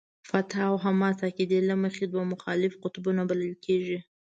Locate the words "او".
0.69-0.75